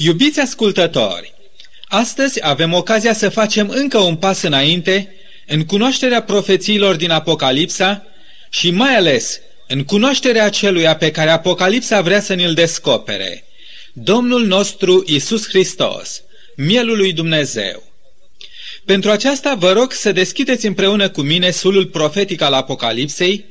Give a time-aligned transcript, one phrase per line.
[0.00, 1.34] Iubiți ascultători,
[1.88, 5.14] astăzi avem ocazia să facem încă un pas înainte
[5.46, 8.06] în cunoașterea profețiilor din Apocalipsa
[8.50, 13.44] și mai ales în cunoașterea celuia pe care Apocalipsa vrea să ne-l descopere,
[13.92, 16.22] Domnul nostru Isus Hristos,
[16.56, 17.82] mielul lui Dumnezeu.
[18.84, 23.44] Pentru aceasta vă rog să deschideți împreună cu mine sulul profetic al Apocalipsei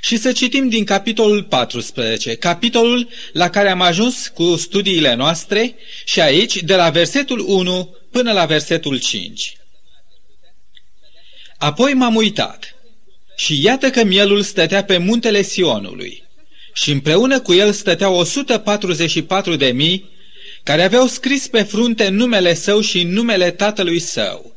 [0.00, 5.74] și să citim din capitolul 14, capitolul la care am ajuns cu studiile noastre
[6.04, 9.56] și aici de la versetul 1 până la versetul 5.
[11.58, 12.74] Apoi m-am uitat
[13.36, 16.22] și iată că mielul stătea pe muntele Sionului
[16.72, 20.10] și împreună cu el stăteau 144 de mii
[20.62, 24.54] care aveau scris pe frunte numele său și numele tatălui său.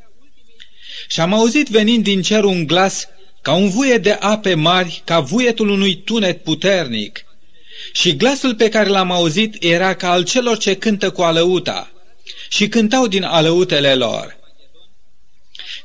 [1.08, 3.08] Și am auzit venind din cer un glas
[3.44, 7.24] ca un vuie de ape mari, ca vuietul unui tunet puternic.
[7.92, 11.92] Și glasul pe care l-am auzit era ca al celor ce cântă cu alăuta
[12.48, 14.36] și cântau din alăutele lor.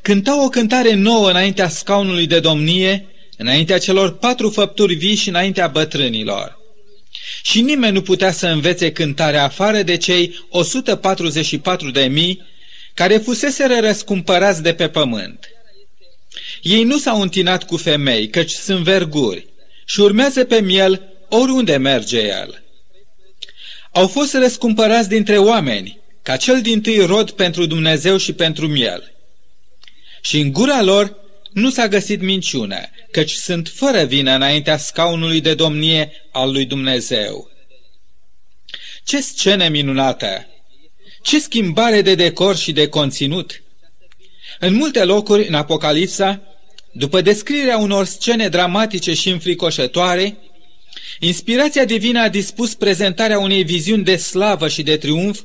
[0.02, 3.06] Cântau o cântare nouă înaintea scaunului de domnie,
[3.38, 6.60] înaintea celor patru făpturi vii și înaintea bătrânilor.
[7.42, 12.42] Și nimeni nu putea să învețe cântarea afară de cei 144 de mii
[12.94, 15.50] care fuseseră răscumpărați de pe pământ.
[16.62, 19.48] Ei nu s-au întinat cu femei, căci sunt verguri,
[19.86, 22.64] și urmează pe miel oriunde merge el.
[23.92, 29.14] Au fost răscumpărați dintre oameni, ca cel din tâi rod pentru Dumnezeu și pentru miel.
[30.22, 31.16] Și în gura lor
[31.52, 32.80] nu s-a găsit minciună,
[33.12, 37.50] căci sunt fără vină înaintea scaunului de domnie al lui Dumnezeu.
[39.04, 40.48] Ce scenă minunată!
[41.22, 43.64] Ce schimbare de decor și de conținut!
[44.60, 46.42] În multe locuri, în Apocalipsa,
[46.92, 50.38] după descrierea unor scene dramatice și înfricoșătoare,
[51.20, 55.42] inspirația divină a dispus prezentarea unei viziuni de slavă și de triumf,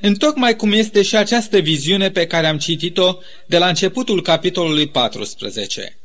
[0.00, 5.98] întocmai cum este și această viziune pe care am citit-o de la începutul capitolului 14.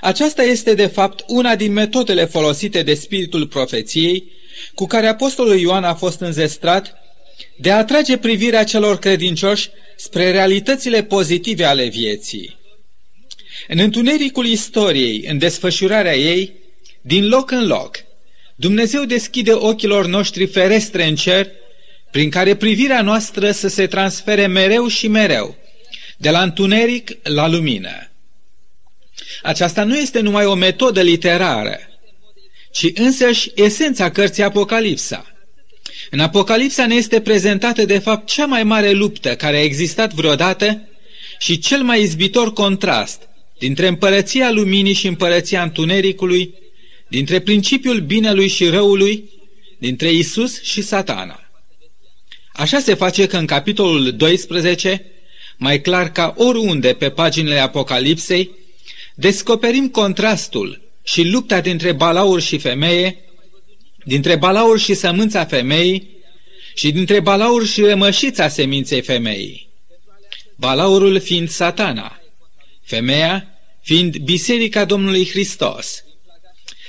[0.00, 4.32] Aceasta este, de fapt, una din metodele folosite de spiritul profeției,
[4.74, 6.98] cu care apostolul Ioan a fost înzestrat
[7.56, 12.56] de a atrage privirea celor credincioși spre realitățile pozitive ale vieții.
[13.68, 16.52] În întunericul istoriei, în desfășurarea ei,
[17.00, 17.96] din loc în loc,
[18.54, 21.50] Dumnezeu deschide ochilor noștri ferestre în cer,
[22.10, 25.56] prin care privirea noastră să se transfere mereu și mereu,
[26.16, 28.10] de la întuneric la lumină.
[29.42, 31.78] Aceasta nu este numai o metodă literară,
[32.72, 35.37] ci însăși esența cărții Apocalipsa.
[36.10, 40.88] În Apocalipsa ne este prezentată de fapt cea mai mare luptă care a existat vreodată
[41.38, 46.54] și cel mai izbitor contrast dintre împărăția luminii și împărăția întunericului,
[47.08, 49.30] dintre principiul binelui și răului,
[49.78, 51.40] dintre Isus și satana.
[52.52, 55.04] Așa se face că în capitolul 12,
[55.56, 58.50] mai clar ca oriunde pe paginile Apocalipsei,
[59.14, 63.16] descoperim contrastul și lupta dintre balaur și femeie,
[64.08, 66.08] dintre balaur și sămânța femeii
[66.74, 69.68] și dintre balaur și rămășița seminței femeii.
[70.56, 72.20] Balaurul fiind satana,
[72.82, 76.04] femeia fiind Biserica Domnului Hristos,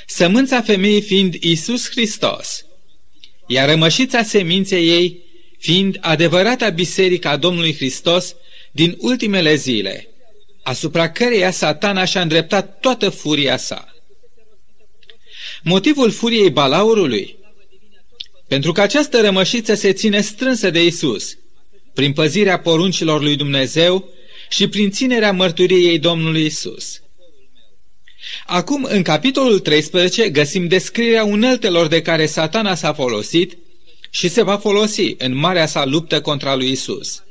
[0.07, 2.65] sămânța femeii fiind Isus Hristos,
[3.47, 5.17] iar rămășița seminței ei
[5.57, 8.35] fiind adevărata Biserica Domnului Hristos
[8.71, 10.07] din ultimele zile,
[10.63, 13.98] asupra căreia satana și-a îndreptat toată furia sa.
[15.63, 17.37] Motivul furiei balaurului?
[18.47, 21.37] Pentru că această rămășiță se ține strânsă de Isus,
[21.93, 24.09] prin păzirea poruncilor lui Dumnezeu
[24.49, 27.01] și prin ținerea mărturiei Domnului Isus.
[28.45, 33.57] Acum, în capitolul 13, găsim descrierea uneltelor de care satana s-a folosit
[34.09, 37.23] și se va folosi în marea sa luptă contra lui Isus.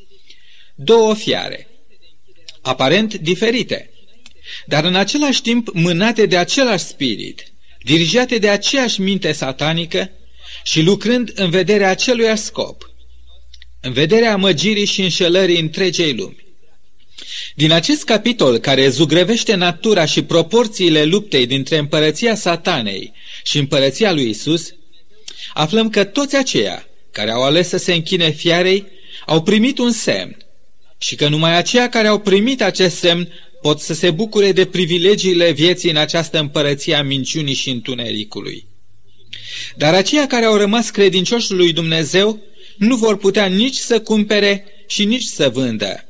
[0.74, 1.68] Două fiare,
[2.60, 3.90] aparent diferite,
[4.66, 7.52] dar în același timp mânate de același spirit,
[7.82, 10.10] dirijate de aceeași minte satanică
[10.62, 12.90] și lucrând în vederea acelui scop,
[13.80, 16.46] în vederea amăgirii și înșelării întregei lumi.
[17.54, 23.12] Din acest capitol care zugrăvește natura și proporțiile luptei dintre împărăția satanei
[23.42, 24.74] și împărăția lui Isus,
[25.52, 28.86] aflăm că toți aceia care au ales să se închine fiarei
[29.26, 30.36] au primit un semn
[30.98, 33.32] și că numai aceia care au primit acest semn
[33.62, 38.66] pot să se bucure de privilegiile vieții în această împărăție a minciunii și întunericului.
[39.76, 42.42] Dar aceia care au rămas credincioși lui Dumnezeu
[42.76, 46.04] nu vor putea nici să cumpere și nici să vândă.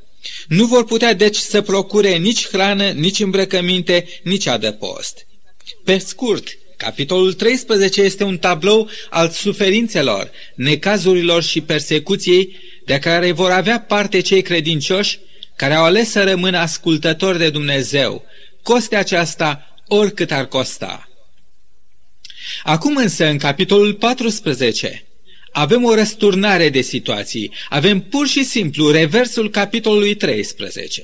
[0.48, 5.26] Nu vor putea deci să procure nici hrană, nici îmbrăcăminte, nici adăpost.
[5.84, 6.48] Pe scurt,
[6.78, 14.20] Capitolul 13 este un tablou al suferințelor, necazurilor și persecuției de care vor avea parte
[14.20, 15.18] cei credincioși
[15.58, 18.24] care au ales să rămână ascultători de Dumnezeu,
[18.62, 21.08] coste aceasta oricât ar costa.
[22.62, 25.04] Acum însă, în capitolul 14,
[25.52, 31.02] avem o răsturnare de situații, avem pur și simplu reversul capitolului 13.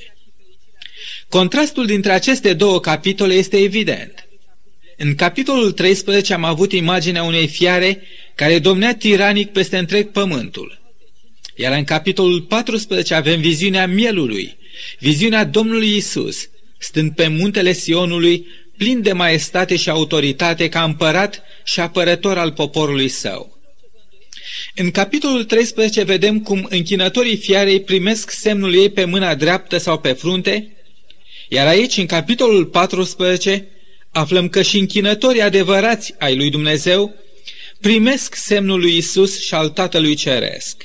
[1.28, 4.28] Contrastul dintre aceste două capitole este evident.
[4.96, 8.02] În capitolul 13 am avut imaginea unei fiare
[8.34, 10.83] care domnea tiranic peste întreg pământul.
[11.56, 14.56] Iar în capitolul 14 avem viziunea mielului,
[14.98, 16.48] viziunea Domnului Isus,
[16.78, 18.46] stând pe muntele Sionului,
[18.76, 23.58] plin de maestate și autoritate ca împărat și apărător al poporului său.
[24.74, 30.12] În capitolul 13 vedem cum închinătorii fiarei primesc semnul ei pe mâna dreaptă sau pe
[30.12, 30.76] frunte,
[31.48, 33.68] iar aici, în capitolul 14,
[34.10, 37.14] aflăm că și închinătorii adevărați ai lui Dumnezeu
[37.80, 40.84] primesc semnul lui Isus și al Tatălui Ceresc.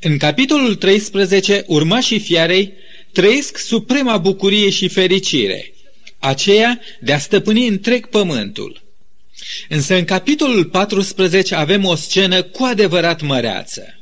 [0.00, 2.72] În capitolul 13, urmașii fiarei
[3.12, 5.74] trăiesc suprema bucurie și fericire,
[6.18, 8.82] aceea de a stăpâni întreg pământul.
[9.68, 13.98] Însă în capitolul 14 avem o scenă cu adevărat măreață.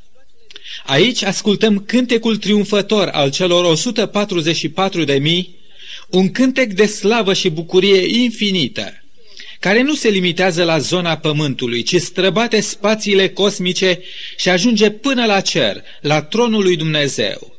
[0.85, 5.57] Aici ascultăm cântecul triumfător al celor 144 de mii,
[6.11, 9.02] un cântec de slavă și bucurie infinită,
[9.63, 14.01] care nu se limitează la zona pământului, ci străbate spațiile cosmice
[14.37, 17.57] și ajunge până la cer, la tronul lui Dumnezeu.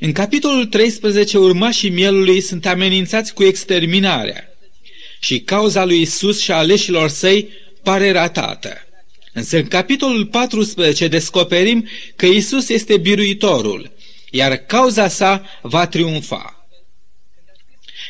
[0.00, 4.48] În capitolul 13, urmașii mielului sunt amenințați cu exterminarea
[5.20, 7.48] și cauza lui Isus și a aleșilor săi
[7.82, 8.86] pare ratată.
[9.32, 13.90] Însă în capitolul 14 descoperim că Isus este biruitorul,
[14.30, 16.63] iar cauza sa va triumfa.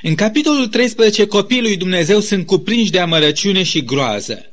[0.06, 4.52] În capitolul 13, copiii lui Dumnezeu sunt cuprinși de amărăciune și groază.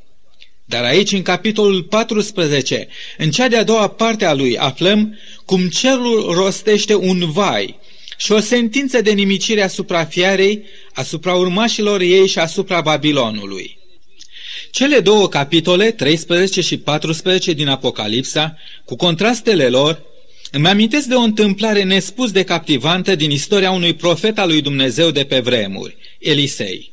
[0.65, 2.87] Dar aici, în capitolul 14,
[3.17, 7.79] în cea de-a doua parte a lui, aflăm cum cerul rostește un vai
[8.17, 10.63] și o sentință de nimicire asupra fiarei,
[10.93, 13.77] asupra urmașilor ei și asupra Babilonului.
[14.71, 20.03] Cele două capitole, 13 și 14 din Apocalipsa, cu contrastele lor,
[20.51, 25.11] îmi amintesc de o întâmplare nespus de captivantă din istoria unui profet al lui Dumnezeu
[25.11, 26.91] de pe vremuri, Elisei.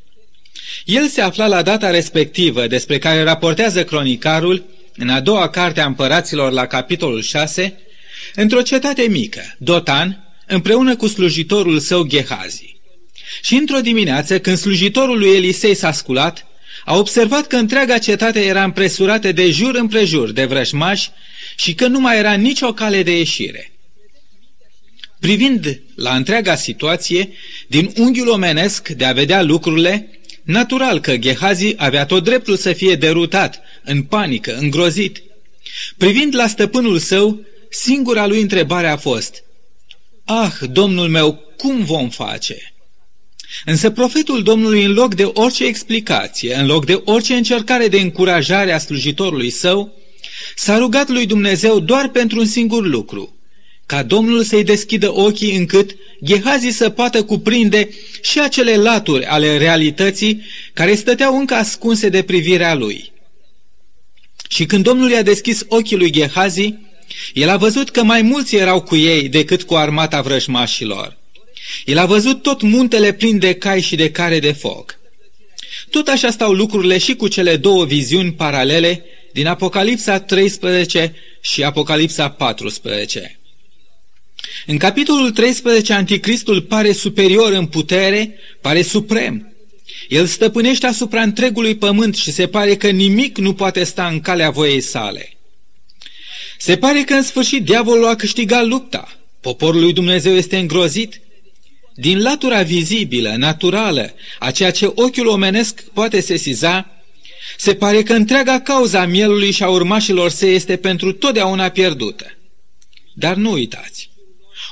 [0.85, 4.65] El se afla la data respectivă despre care raportează cronicarul
[4.97, 7.79] în a doua carte a împăraților la capitolul 6,
[8.35, 12.77] într-o cetate mică, Dotan, împreună cu slujitorul său Gehazi.
[13.43, 16.47] Și într-o dimineață, când slujitorul lui Elisei s-a sculat,
[16.85, 21.11] a observat că întreaga cetate era împresurată de jur împrejur de vrăjmași
[21.59, 23.73] și că nu mai era nicio cale de ieșire.
[25.21, 27.31] Privind la întreaga situație,
[27.67, 32.95] din unghiul omenesc de a vedea lucrurile, natural că Gehazi avea tot dreptul să fie
[32.95, 35.23] derutat, în panică, îngrozit.
[35.97, 37.41] Privind la stăpânul său,
[37.71, 39.43] singura lui întrebare a fost,
[40.25, 42.73] Ah, domnul meu, cum vom face?"
[43.65, 48.73] Însă profetul Domnului, în loc de orice explicație, în loc de orice încercare de încurajare
[48.73, 49.98] a slujitorului său,
[50.55, 53.37] S-a rugat lui Dumnezeu doar pentru un singur lucru,
[53.87, 57.89] ca Domnul să-i deschidă ochii încât Gehazi să poată cuprinde
[58.23, 63.13] și acele laturi ale realității care stăteau încă ascunse de privirea lui.
[64.49, 66.75] Și când Domnul i-a deschis ochii lui Gehazi,
[67.33, 71.17] el a văzut că mai mulți erau cu ei decât cu armata vrăjmașilor.
[71.85, 74.99] El a văzut tot muntele plin de cai și de care de foc.
[75.91, 79.05] Tot așa stau lucrurile și cu cele două viziuni paralele
[79.39, 83.39] din Apocalipsa 13 și Apocalipsa 14.
[84.67, 89.53] În capitolul 13, Anticristul pare superior în putere, pare suprem.
[90.09, 94.51] El stăpânește asupra întregului pământ și se pare că nimic nu poate sta în calea
[94.51, 95.37] voiei sale.
[96.59, 99.19] Se pare că în sfârșit diavolul a câștigat lupta.
[99.41, 101.21] Poporul lui Dumnezeu este îngrozit.
[101.95, 106.98] Din latura vizibilă, naturală, a ceea ce ochiul omenesc poate sesiza,
[107.57, 112.27] se pare că întreaga cauza mielului și a urmașilor săi este pentru totdeauna pierdută.
[113.15, 114.11] Dar nu uitați,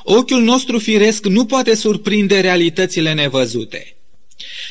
[0.04, 3.96] ochiul nostru firesc nu poate surprinde realitățile nevăzute.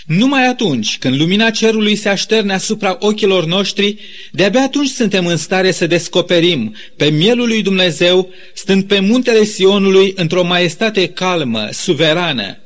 [0.05, 3.97] Numai atunci când lumina cerului se așterne asupra ochilor noștri,
[4.31, 10.13] de-abia atunci suntem în stare să descoperim pe mielul lui Dumnezeu stând pe muntele Sionului
[10.15, 12.57] într-o maestate calmă, suverană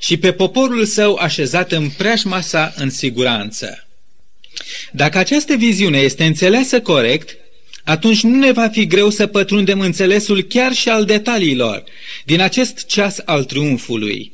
[0.00, 3.85] și pe poporul său așezat în preajma sa în siguranță.
[4.92, 7.36] Dacă această viziune este înțeleasă corect,
[7.84, 11.84] atunci nu ne va fi greu să pătrundem înțelesul chiar și al detaliilor
[12.24, 14.32] din acest ceas al triumfului.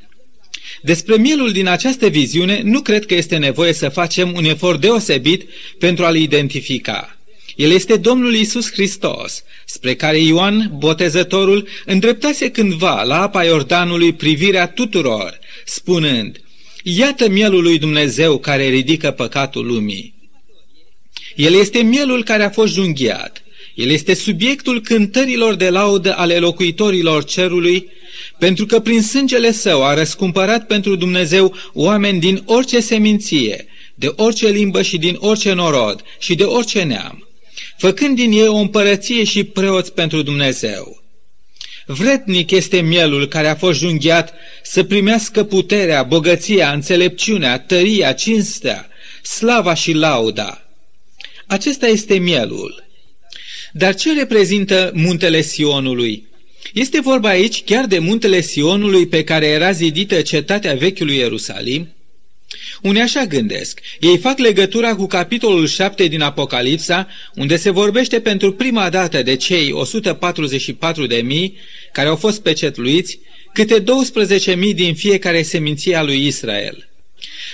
[0.83, 5.49] Despre mielul din această viziune nu cred că este nevoie să facem un efort deosebit
[5.79, 7.17] pentru a-l identifica.
[7.57, 14.69] El este Domnul Isus Hristos, spre care Ioan, botezătorul, îndreptase cândva la apa Iordanului privirea
[14.69, 16.41] tuturor, spunând,
[16.83, 20.15] Iată mielul lui Dumnezeu care ridică păcatul lumii.
[21.37, 23.43] El este mielul care a fost junghiat.
[23.75, 27.89] El este subiectul cântărilor de laudă ale locuitorilor cerului,
[28.39, 34.49] pentru că prin sângele său a răscumpărat pentru Dumnezeu oameni din orice seminție, de orice
[34.49, 37.29] limbă și din orice norod și de orice neam,
[37.77, 41.02] făcând din ei o împărăție și preoți pentru Dumnezeu.
[41.87, 48.89] Vretnic este mielul care a fost junghiat să primească puterea, bogăția, înțelepciunea, tăria, cinstea,
[49.23, 50.67] slava și lauda.
[51.47, 52.85] Acesta este mielul.
[53.73, 56.27] Dar ce reprezintă muntele Sionului?
[56.73, 61.89] Este vorba aici chiar de muntele Sionului pe care era zidită cetatea vechiului Ierusalim?
[62.83, 63.81] Unii așa gândesc.
[64.01, 69.37] Ei fac legătura cu capitolul 7 din Apocalipsa, unde se vorbește pentru prima dată de
[69.37, 71.57] cei 144 de mii
[71.93, 73.19] care au fost pecetluiți,
[73.53, 76.89] câte 12 mii din fiecare seminție a lui Israel.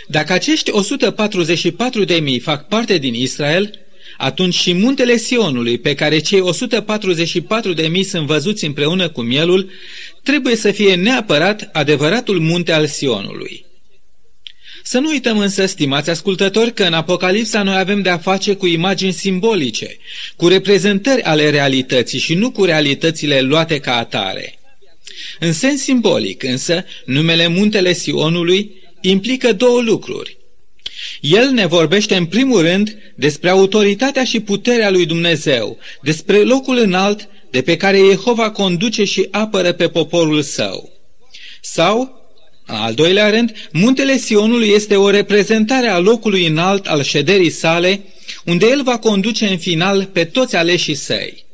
[0.07, 3.79] Dacă acești 144 de mii fac parte din Israel,
[4.17, 9.71] atunci și muntele Sionului, pe care cei 144 de mii sunt văzuți împreună cu mielul,
[10.23, 13.67] trebuie să fie neapărat adevăratul munte al Sionului.
[14.91, 19.13] Să nu uităm însă, stimați ascultători, că în Apocalipsa noi avem de-a face cu imagini
[19.13, 19.97] simbolice,
[20.37, 24.59] cu reprezentări ale realității și nu cu realitățile luate ca atare.
[25.39, 30.37] În sens simbolic, însă, numele Muntele Sionului implică două lucruri.
[31.21, 37.29] El ne vorbește în primul rând despre autoritatea și puterea lui Dumnezeu, despre locul înalt
[37.51, 40.93] de pe care Jehova conduce și apără pe poporul său.
[41.61, 42.18] Sau, în
[42.71, 48.01] al doilea rând, muntele Sionului este o reprezentare a locului înalt al șederii sale,
[48.45, 51.45] unde el va conduce în final pe toți aleșii săi.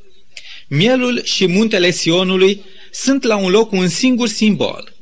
[0.68, 4.92] Mielul și muntele Sionului sunt la un loc un singur simbol.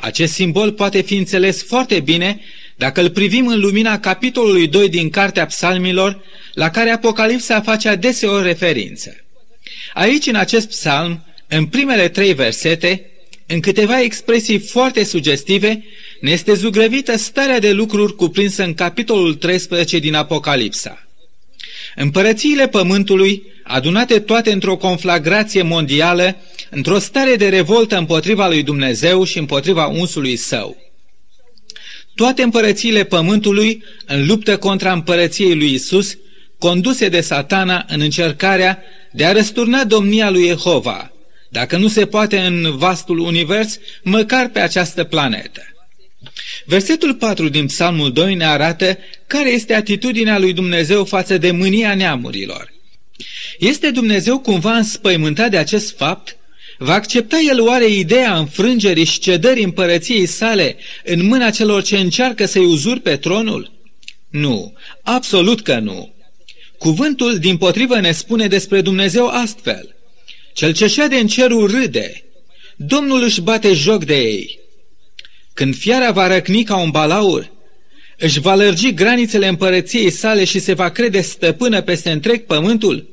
[0.00, 2.40] Acest simbol poate fi înțeles foarte bine
[2.76, 6.22] dacă îl privim în lumina capitolului 2 din Cartea Psalmilor,
[6.52, 9.16] la care Apocalipsa face adeseori referință.
[9.94, 13.10] Aici, în acest psalm, în primele trei versete,
[13.50, 15.84] în câteva expresii foarte sugestive,
[16.20, 21.06] ne este zugrăvită starea de lucruri cuprinsă în capitolul 13 din Apocalipsa.
[21.94, 26.36] Împărățiile pământului, adunate toate într-o conflagrație mondială,
[26.70, 30.76] într-o stare de revoltă împotriva lui Dumnezeu și împotriva unsului său.
[32.14, 36.18] Toate împărățiile pământului în luptă contra împărăției lui Isus,
[36.58, 41.12] conduse de satana în încercarea de a răsturna domnia lui Jehova,
[41.48, 45.62] dacă nu se poate în vastul univers, măcar pe această planetă.
[46.64, 51.94] Versetul 4 din Psalmul 2 ne arată care este atitudinea lui Dumnezeu față de mânia
[51.94, 52.72] neamurilor.
[53.58, 56.36] Este Dumnezeu cumva înspăimântat de acest fapt?
[56.78, 62.46] Va accepta el oare ideea înfrângerii și cedării împărăției sale în mâna celor ce încearcă
[62.46, 63.72] să-i uzurpe tronul?
[64.30, 66.14] Nu, absolut că nu.
[66.78, 69.92] Cuvântul, din potrivă, ne spune despre Dumnezeu astfel–
[70.58, 72.24] cel ce șade în cerul râde.
[72.76, 74.58] Domnul își bate joc de ei.
[75.54, 77.50] Când fiara va răcni ca un balaur,
[78.16, 83.08] își va lărgi granițele împărăției sale și se va crede stăpână peste întreg pământul,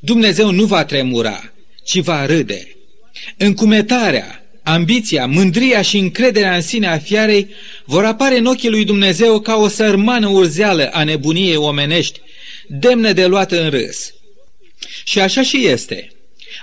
[0.00, 1.52] Dumnezeu nu va tremura,
[1.84, 2.76] ci va râde.
[3.36, 7.48] Încumetarea, ambiția, mândria și încrederea în sine a fiarei
[7.84, 12.20] vor apare în ochii lui Dumnezeu ca o sărmană urzeală a nebuniei omenești,
[12.68, 14.14] demne de luat în râs.
[15.04, 16.13] Și așa și este.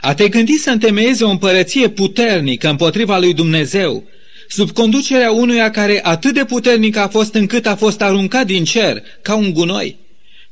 [0.02, 4.04] A te gândi să întemeieze o împărăție puternică împotriva lui Dumnezeu,
[4.48, 9.04] sub conducerea unuia care atât de puternic a fost încât a fost aruncat din cer
[9.22, 9.98] ca un gunoi,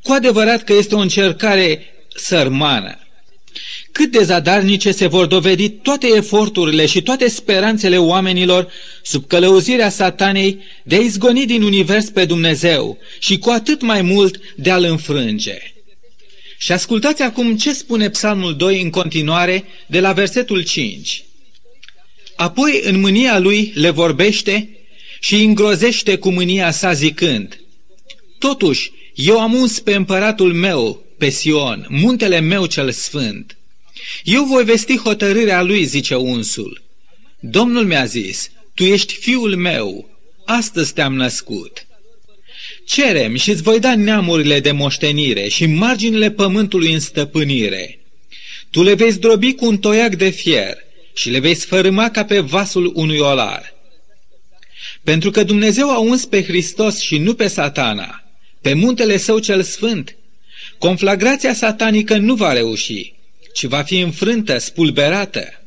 [0.04, 2.98] cu adevărat că este o încercare sărmană.
[3.92, 8.72] Cât de zadarnice se vor dovedi toate eforturile și toate speranțele oamenilor
[9.04, 14.40] sub călăuzirea satanei de a izgoni din univers pe Dumnezeu și cu atât mai mult
[14.56, 15.58] de a-l înfrânge.
[16.62, 21.24] Și ascultați acum ce spune Psalmul 2 în continuare de la versetul 5.
[22.36, 24.70] Apoi în mânia lui le vorbește
[25.20, 27.60] și îi îngrozește cu mânia sa zicând,
[28.40, 33.58] Totuși, eu am uns pe împăratul meu, pe Sion, muntele meu cel sfânt.
[34.24, 36.84] Eu voi vesti hotărârea lui, zice unsul.
[37.40, 40.10] Domnul mi-a zis, tu ești fiul meu,
[40.46, 41.88] astăzi te-am născut.
[42.90, 48.00] Cerem și îți voi da neamurile de moștenire și marginile pământului în stăpânire.
[48.70, 50.78] Tu le vei zdrobi cu un toiac de fier
[51.14, 53.74] și le vei sfărâma ca pe vasul unui olar.
[55.04, 58.24] Pentru că Dumnezeu a uns pe Hristos și nu pe satana,
[58.62, 60.16] pe muntele său cel sfânt,
[60.78, 63.14] conflagrația satanică nu va reuși,
[63.54, 65.64] ci va fi înfrântă, spulberată.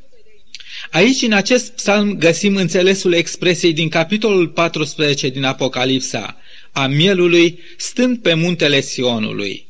[0.91, 6.37] Aici, în acest psalm, găsim înțelesul expresiei din capitolul 14 din Apocalipsa,
[6.73, 9.67] a mielului stând pe muntele Sionului.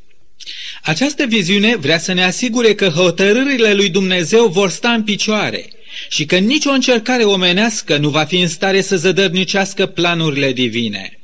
[0.83, 5.71] Această viziune vrea să ne asigure că hotărârile lui Dumnezeu vor sta în picioare
[6.09, 11.17] și că nicio încercare omenească nu va fi în stare să zădărnicească planurile divine.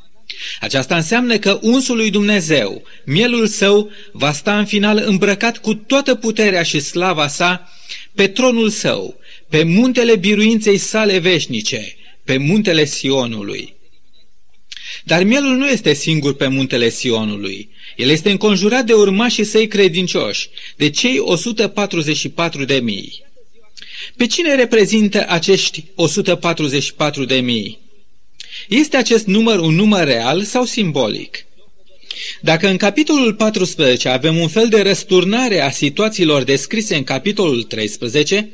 [0.60, 6.14] Aceasta înseamnă că unsul lui Dumnezeu, mielul său, va sta în final îmbrăcat cu toată
[6.14, 7.72] puterea și slava sa
[8.14, 13.77] pe tronul său, pe muntele biruinței sale veșnice, pe muntele Sionului.
[15.08, 17.68] Dar mielul nu este singur pe muntele Sionului.
[17.96, 23.22] El este înconjurat de urmașii săi credincioși, de cei 144 de mii.
[24.16, 27.78] Pe cine reprezintă acești 144 de mii?
[28.68, 31.46] Este acest număr un număr real sau simbolic?
[32.40, 38.48] Dacă în capitolul 14 avem un fel de răsturnare a situațiilor descrise în capitolul 13,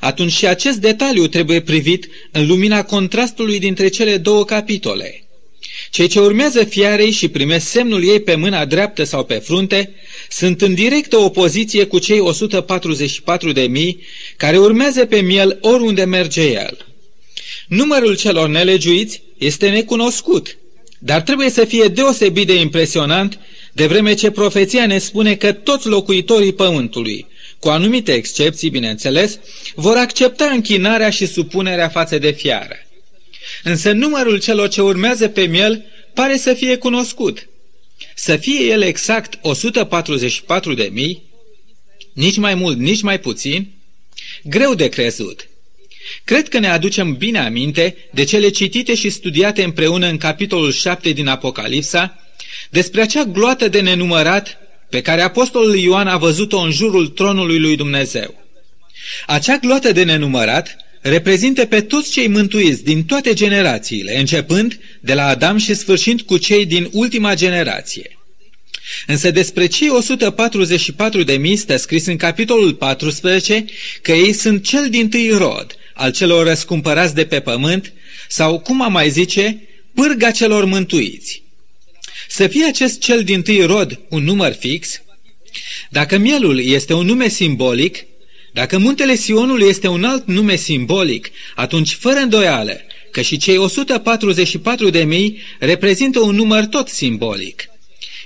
[0.00, 5.25] atunci și acest detaliu trebuie privit în lumina contrastului dintre cele două capitole.
[5.90, 9.94] Cei ce urmează fiarei și primesc semnul ei pe mâna dreaptă sau pe frunte
[10.28, 14.02] sunt în directă opoziție cu cei 144 de mii
[14.36, 16.86] care urmează pe miel oriunde merge el.
[17.68, 20.58] Numărul celor nelegiuiți este necunoscut,
[20.98, 23.38] dar trebuie să fie deosebit de impresionant,
[23.72, 27.26] de vreme ce profeția ne spune că toți locuitorii pământului,
[27.58, 29.38] cu anumite excepții, bineînțeles,
[29.74, 32.85] vor accepta închinarea și supunerea față de fiară.
[33.62, 35.84] Însă numărul celor ce urmează pe miel
[36.14, 37.48] pare să fie cunoscut.
[38.14, 41.22] Să fie el exact 144 de mii,
[42.12, 43.72] nici mai mult, nici mai puțin,
[44.42, 45.48] greu de crezut.
[46.24, 51.10] Cred că ne aducem bine aminte de cele citite și studiate împreună în capitolul 7
[51.10, 52.20] din Apocalipsa,
[52.70, 54.58] despre acea gloată de nenumărat
[54.90, 58.34] pe care apostolul Ioan a văzut-o în jurul tronului lui Dumnezeu.
[59.26, 60.76] Acea gloată de nenumărat
[61.08, 66.38] reprezintă pe toți cei mântuiți din toate generațiile, începând de la Adam și sfârșind cu
[66.38, 68.18] cei din ultima generație.
[69.06, 73.64] Însă despre cei 144 de mii stă scris în capitolul 14
[74.02, 77.92] că ei sunt cel din tâi rod, al celor răscumpărați de pe pământ,
[78.28, 79.62] sau, cum am mai zice,
[79.94, 81.42] pârga celor mântuiți.
[82.28, 85.00] Să fie acest cel din tâi rod un număr fix,
[85.90, 88.06] dacă mielul este un nume simbolic,
[88.56, 94.90] dacă muntele Sionului este un alt nume simbolic, atunci, fără îndoială, că și cei 144
[94.90, 97.64] de mii reprezintă un număr tot simbolic.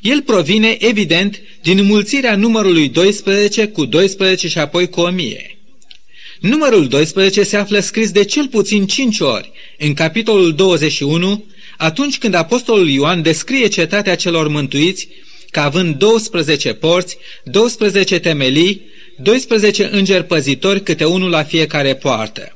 [0.00, 5.58] El provine, evident, din mulțirea numărului 12 cu 12 și apoi cu 1000.
[6.40, 11.44] Numărul 12 se află scris de cel puțin 5 ori în capitolul 21,
[11.76, 15.08] atunci când apostolul Ioan descrie cetatea celor mântuiți
[15.50, 18.89] ca având 12 porți, 12 temelii,
[19.22, 22.54] 12 îngeri păzitori, câte unul la fiecare poartă.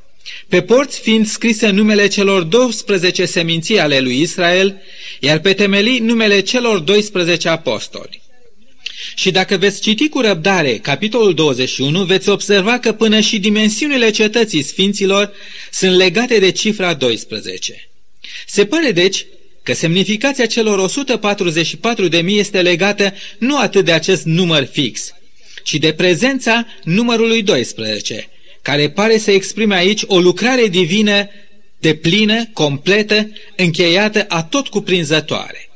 [0.49, 4.83] Pe porți fiind scrise numele celor 12 seminții ale lui Israel,
[5.21, 8.23] iar pe temelii numele celor 12 apostoli.
[9.15, 14.63] Și dacă veți citi cu răbdare capitolul 21, veți observa că până și dimensiunile cetății
[14.63, 15.33] sfinților
[15.71, 17.91] sunt legate de cifra 12.
[18.47, 19.27] Se pare deci
[19.63, 25.15] că semnificația celor 144 de mii este legată nu atât de acest număr fix,
[25.65, 28.29] ci de prezența numărului 12,
[28.63, 31.29] care pare să exprime aici o lucrare divină
[31.79, 35.69] de plină, completă, încheiată, a tot cuprinzătoare.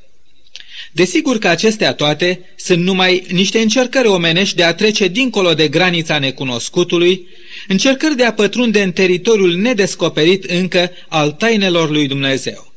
[0.92, 6.18] Desigur că acestea toate sunt numai niște încercări omenești de a trece dincolo de granița
[6.18, 7.26] necunoscutului,
[7.68, 12.72] încercări de a pătrunde în teritoriul nedescoperit încă al tainelor lui Dumnezeu.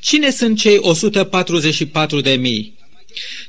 [0.00, 2.78] Cine sunt cei 144 de mii?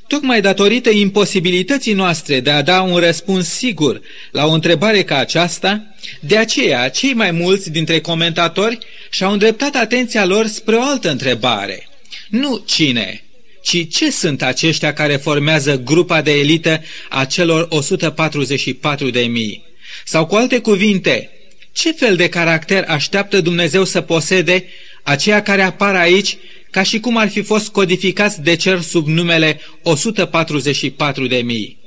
[0.06, 4.00] Tocmai datorită imposibilității noastre de a da un răspuns sigur
[4.30, 8.78] la o întrebare ca aceasta, de aceea cei mai mulți dintre comentatori
[9.10, 11.88] și-au îndreptat atenția lor spre o altă întrebare.
[12.28, 13.24] Nu cine,
[13.62, 19.64] ci ce sunt aceștia care formează grupa de elită a celor 144 de mii?
[20.04, 21.30] Sau cu alte cuvinte,
[21.72, 24.64] ce fel de caracter așteaptă Dumnezeu să posede
[25.02, 26.36] aceia care apar aici
[26.74, 31.78] ca și cum ar fi fost codificați de cer sub numele 144 de mii?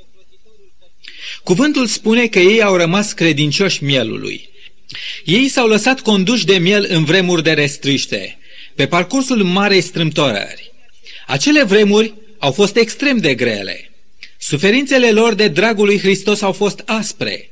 [1.42, 4.48] Cuvântul spune că ei au rămas credincioși mielului.
[5.24, 8.38] Ei s-au lăsat conduși de miel în vremuri de restriște,
[8.74, 10.72] pe parcursul marei strâmtorări.
[11.26, 13.90] Acele vremuri au fost extrem de grele.
[14.38, 17.50] Suferințele lor de dragul lui Hristos au fost aspre.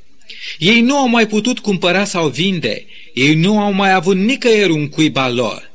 [0.59, 4.89] Ei nu au mai putut cumpăra sau vinde, ei nu au mai avut nicăieri un
[4.89, 5.66] cuib al lor.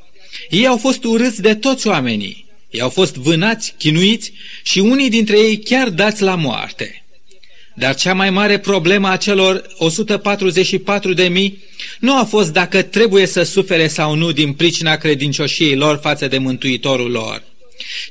[0.52, 2.46] Ei au fost urâți de toți oamenii.
[2.70, 4.34] Ei au fost vânați, chinuiți
[4.64, 7.06] și unii dintre ei chiar dați la moarte.
[7.76, 11.64] Dar cea mai mare problemă a celor 144 de mii
[12.00, 16.38] nu a fost dacă trebuie să sufere sau nu din pricina credincioșiei lor față de
[16.38, 17.44] Mântuitorul lor,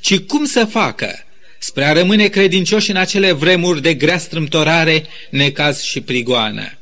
[0.00, 1.24] ci cum să facă
[1.59, 6.79] spre a rămâne credincioși în acele vremuri de grea strâmtorare, necaz și prigoană.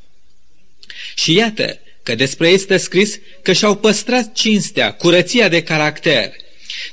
[1.15, 6.33] Și iată că despre ei este scris că și-au păstrat cinstea, curăția de caracter.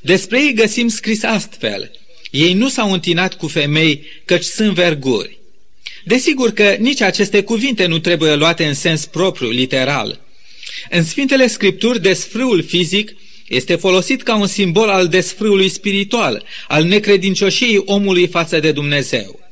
[0.02, 1.92] Despre ei găsim scris astfel,
[2.32, 5.38] ei nu s-au întinat cu femei, căci sunt verguri.
[6.04, 10.20] Desigur că nici aceste cuvinte nu trebuie luate în sens propriu, literal.
[10.90, 13.12] În Sfintele Scripturi, desfrâul fizic
[13.48, 19.45] este folosit ca un simbol al desfrâului spiritual, al necredincioșiei omului față de Dumnezeu.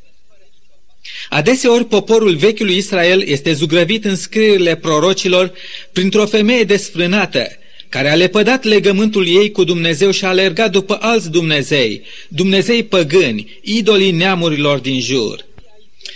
[1.30, 5.54] Adeseori poporul vechiului Israel este zugrăvit în scrierile prorocilor
[5.92, 7.48] printr-o femeie desfrânată,
[7.90, 13.60] care a lepădat legământul ei cu Dumnezeu și a alergat după alți Dumnezei, Dumnezei păgâni,
[13.62, 15.46] idolii neamurilor din jur.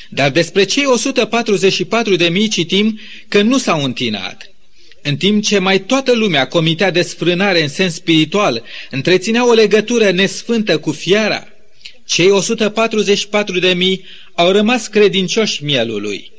[0.09, 4.51] Dar despre cei 144 de mii citim că nu s-au întinat.
[5.01, 10.77] În timp ce mai toată lumea comitea desfrânare în sens spiritual, întreținea o legătură nesfântă
[10.77, 11.47] cu fiara,
[12.07, 16.31] cei 144 de mii au rămas credincioși mielului.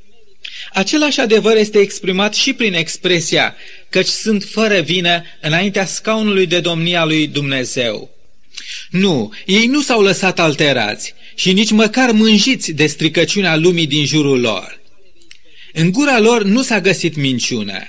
[0.73, 3.57] Același adevăr este exprimat și prin expresia
[3.89, 8.11] căci sunt fără vină înaintea scaunului de domnia lui Dumnezeu.
[8.91, 14.41] Nu, ei nu s-au lăsat alterați și nici măcar mânjiți de stricăciunea lumii din jurul
[14.41, 14.81] lor.
[15.73, 17.83] În gura lor nu s-a găsit minciună.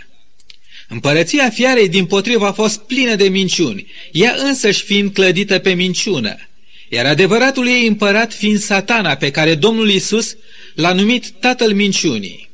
[0.87, 6.48] Împărăția fiarei din potrivă a fost plină de minciuni, ea însăși fiind clădită pe minciună,
[6.89, 10.35] iar adevăratul ei împărat fiind satana pe care Domnul Isus
[10.75, 12.49] l-a numit tatăl minciunii.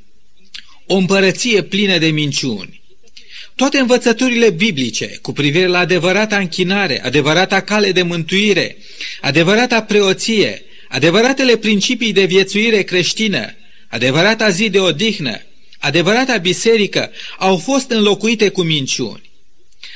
[0.86, 2.82] O împărăție plină de minciuni.
[3.56, 8.78] Toate învățăturile biblice cu privire la adevărata închinare, adevărata cale de mântuire,
[9.22, 13.56] adevărata preoție, adevăratele principii de viețuire creștină,
[13.88, 15.42] adevărata zi de odihnă,
[15.80, 19.30] adevărata biserică au fost înlocuite cu minciuni.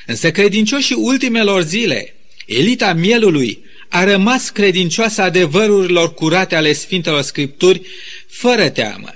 [0.06, 7.82] Însă credincioșii ultimelor zile, elita mielului, a rămas credincioasă adevărurilor curate ale Sfintelor Scripturi,
[8.28, 9.14] fără teamă.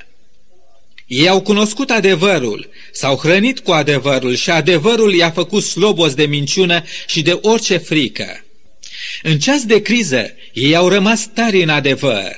[1.08, 6.84] Ei au cunoscut adevărul, s-au hrănit cu adevărul și adevărul i-a făcut slobos de minciună
[7.08, 8.46] și de orice frică.
[9.24, 12.36] În ceas de criză, ei au rămas tari în adevăr.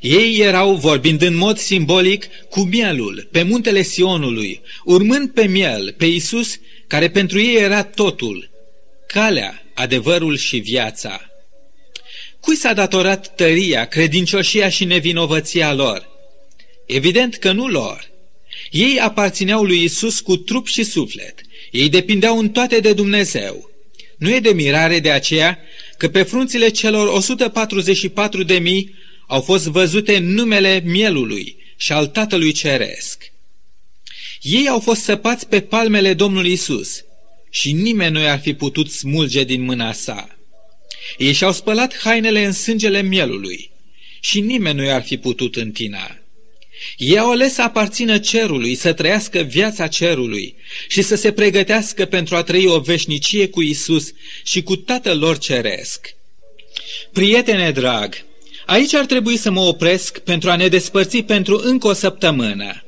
[0.00, 6.06] Ei erau, vorbind în mod simbolic, cu mielul, pe muntele Sionului, urmând pe miel, pe
[6.06, 8.50] Isus, care pentru ei era totul,
[9.06, 11.33] calea, adevărul și viața.
[12.44, 16.08] Cui s-a datorat tăria, credincioșia și nevinovăția lor?
[16.86, 18.10] Evident că nu lor.
[18.70, 21.40] Ei aparțineau lui Isus cu trup și suflet.
[21.70, 23.70] Ei depindeau în toate de Dumnezeu.
[24.18, 25.58] Nu e de mirare de aceea
[25.98, 28.94] că pe frunțile celor 144 de mii
[29.26, 33.32] au fost văzute numele mielului și al Tatălui Ceresc.
[34.42, 37.04] Ei au fost săpați pe palmele Domnului Isus
[37.50, 40.33] și nimeni nu i-ar fi putut smulge din mâna sa.
[41.18, 43.70] Ei și-au spălat hainele în sângele mielului
[44.20, 46.18] și nimeni nu i-ar fi putut întina.
[46.96, 50.54] Ei au ales să aparțină cerului, să trăiască viața cerului
[50.88, 54.12] și să se pregătească pentru a trăi o veșnicie cu Isus
[54.44, 56.14] și cu Tatăl lor ceresc.
[57.12, 58.24] Prietene drag,
[58.66, 62.84] aici ar trebui să mă opresc pentru a ne despărți pentru încă o săptămână.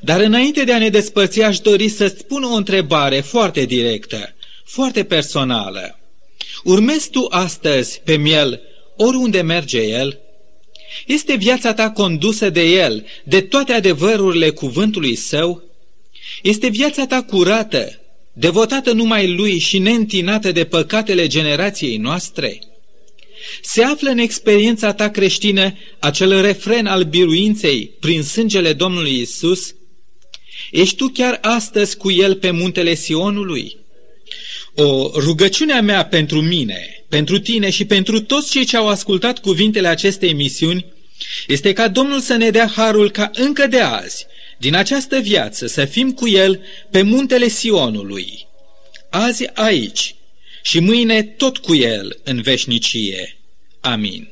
[0.00, 5.04] Dar înainte de a ne despărți aș dori să-ți spun o întrebare foarte directă, foarte
[5.04, 5.98] personală.
[6.64, 8.60] Urmezi tu astăzi pe miel
[8.96, 10.20] oriunde merge el?
[11.06, 15.62] Este viața ta condusă de El, de toate adevărurile cuvântului său?
[16.42, 18.00] Este viața ta curată,
[18.32, 22.58] devotată numai Lui și neîntinată de păcatele generației noastre?
[23.62, 29.74] Se află în experiența ta creștină acel refren al biruinței prin sângele Domnului Isus?
[30.70, 33.76] Ești tu chiar astăzi cu El pe muntele Sionului?
[34.74, 39.88] O rugăciunea mea pentru mine pentru tine și pentru toți cei ce au ascultat cuvintele
[39.88, 40.86] acestei emisiuni
[41.46, 44.26] este ca Domnul să ne dea harul ca încă de azi,
[44.58, 46.60] din această viață, să fim cu El
[46.90, 48.46] pe muntele Sionului.
[49.10, 50.14] Azi aici
[50.62, 53.36] și mâine tot cu El în veșnicie.
[53.80, 54.28] Amin.